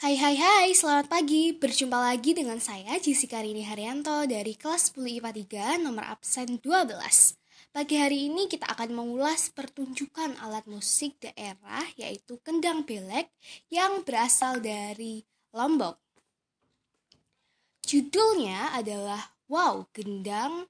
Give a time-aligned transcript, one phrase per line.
[0.00, 1.52] Hai hai hai, selamat pagi.
[1.52, 7.36] Berjumpa lagi dengan saya Jessica Rini Haryanto dari kelas 10 IPA 3 nomor absen 12.
[7.68, 13.28] Pagi hari ini kita akan mengulas pertunjukan alat musik daerah yaitu kendang belek
[13.68, 15.20] yang berasal dari
[15.52, 16.00] Lombok.
[17.84, 20.64] Judulnya adalah Wow, Gendang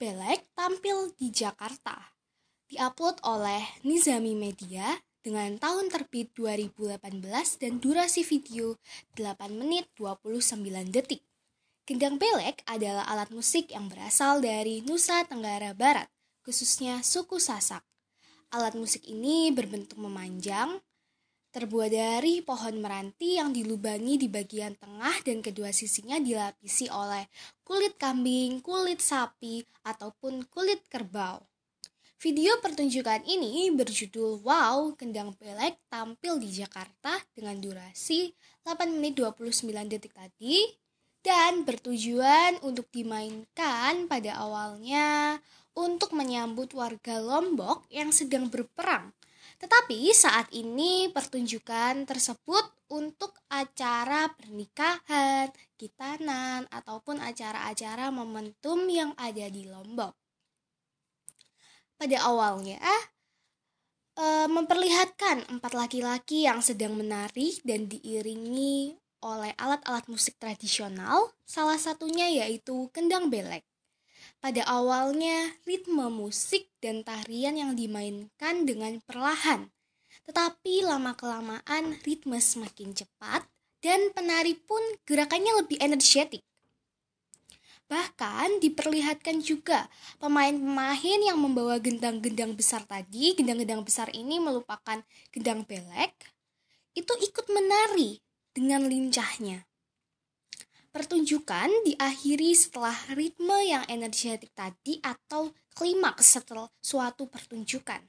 [0.00, 2.16] Belek tampil di Jakarta.
[2.72, 6.98] Diupload oleh Nizami Media dengan tahun terbit 2018
[7.62, 8.74] dan durasi video
[9.14, 10.58] 8 menit 29
[10.90, 11.22] detik.
[11.86, 16.10] Gendang belek adalah alat musik yang berasal dari Nusa Tenggara Barat,
[16.42, 17.82] khususnya suku Sasak.
[18.54, 20.78] Alat musik ini berbentuk memanjang,
[21.52, 27.28] terbuat dari pohon meranti yang dilubangi di bagian tengah dan kedua sisinya dilapisi oleh
[27.60, 31.51] kulit kambing, kulit sapi, ataupun kulit kerbau.
[32.22, 38.30] Video pertunjukan ini berjudul Wow, Kendang Belek tampil di Jakarta dengan durasi
[38.62, 40.70] 8 menit 29 detik tadi
[41.18, 45.42] dan bertujuan untuk dimainkan pada awalnya
[45.74, 49.10] untuk menyambut warga Lombok yang sedang berperang.
[49.58, 59.66] Tetapi saat ini pertunjukan tersebut untuk acara pernikahan, kitanan, ataupun acara-acara momentum yang ada di
[59.66, 60.21] Lombok
[62.02, 62.82] pada awalnya
[64.18, 72.26] e, memperlihatkan empat laki-laki yang sedang menari dan diiringi oleh alat-alat musik tradisional, salah satunya
[72.42, 73.62] yaitu kendang belek.
[74.42, 79.70] Pada awalnya, ritme musik dan tarian yang dimainkan dengan perlahan,
[80.26, 83.46] tetapi lama-kelamaan ritme semakin cepat
[83.78, 86.42] dan penari pun gerakannya lebih energetik.
[87.92, 89.84] Bahkan diperlihatkan juga
[90.16, 96.16] pemain-pemain yang membawa gendang-gendang besar tadi, gendang-gendang besar ini melupakan gendang belek,
[96.96, 98.24] itu ikut menari
[98.56, 99.68] dengan lincahnya.
[100.88, 108.00] Pertunjukan diakhiri setelah ritme yang energetik tadi atau klimaks setelah suatu pertunjukan.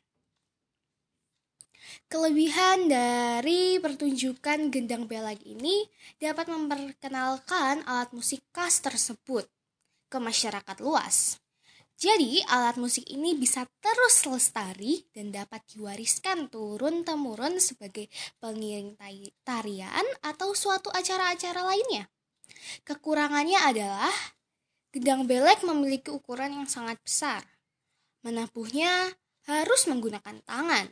[2.07, 5.83] Kelebihan dari pertunjukan gendang belek ini
[6.15, 9.43] dapat memperkenalkan alat musik khas tersebut
[10.13, 11.41] ke masyarakat luas.
[11.97, 18.93] Jadi, alat musik ini bisa terus lestari dan dapat diwariskan turun-temurun sebagai pengiring
[19.41, 22.05] tarian atau suatu acara-acara lainnya.
[22.85, 24.13] Kekurangannya adalah
[24.93, 27.41] gendang belek memiliki ukuran yang sangat besar.
[28.21, 29.17] Menabuhnya
[29.49, 30.87] harus menggunakan tangan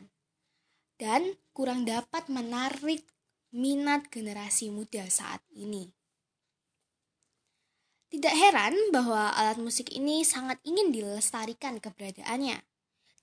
[0.98, 3.04] dan kurang dapat menarik
[3.52, 5.92] minat generasi muda saat ini.
[8.12, 12.60] Tidak heran bahwa alat musik ini sangat ingin dilestarikan keberadaannya.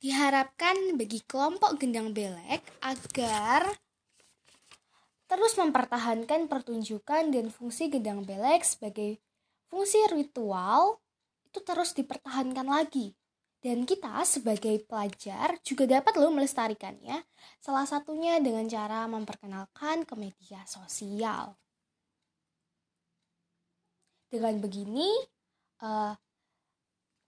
[0.02, 3.70] Diharapkan bagi kelompok gendang belek agar
[5.30, 9.22] terus mempertahankan pertunjukan dan fungsi gendang belek sebagai
[9.70, 10.98] fungsi ritual
[11.46, 13.14] itu terus dipertahankan lagi.
[13.62, 17.22] Dan kita sebagai pelajar juga dapat loh melestarikannya,
[17.62, 21.54] salah satunya dengan cara memperkenalkan ke media sosial.
[24.30, 25.10] Dengan begini,
[25.82, 26.14] uh,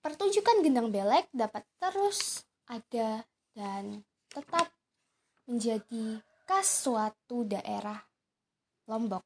[0.05, 3.25] pertunjukan gendang belek dapat terus ada
[3.57, 4.69] dan tetap
[5.49, 7.97] menjadi khas suatu daerah
[8.85, 9.25] Lombok.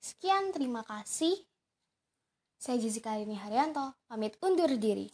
[0.00, 1.36] Sekian, terima kasih.
[2.60, 5.08] Saya Jessica Rini Haryanto, pamit undur diri.